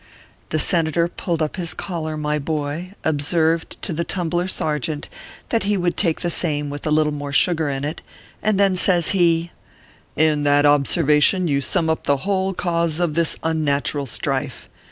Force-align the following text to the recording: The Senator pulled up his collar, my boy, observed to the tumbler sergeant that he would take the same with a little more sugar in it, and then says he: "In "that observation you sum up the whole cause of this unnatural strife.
The 0.49 0.57
Senator 0.57 1.07
pulled 1.07 1.43
up 1.43 1.57
his 1.57 1.75
collar, 1.75 2.17
my 2.17 2.39
boy, 2.39 2.95
observed 3.03 3.79
to 3.83 3.93
the 3.93 4.03
tumbler 4.03 4.47
sergeant 4.47 5.07
that 5.49 5.65
he 5.65 5.77
would 5.77 5.95
take 5.95 6.21
the 6.21 6.31
same 6.31 6.71
with 6.71 6.87
a 6.87 6.89
little 6.89 7.13
more 7.13 7.31
sugar 7.31 7.69
in 7.69 7.83
it, 7.83 8.01
and 8.41 8.59
then 8.59 8.75
says 8.75 9.09
he: 9.11 9.51
"In 10.15 10.41
"that 10.41 10.65
observation 10.65 11.47
you 11.47 11.61
sum 11.61 11.87
up 11.87 12.05
the 12.07 12.17
whole 12.25 12.55
cause 12.55 12.99
of 12.99 13.13
this 13.13 13.37
unnatural 13.43 14.07
strife. 14.07 14.71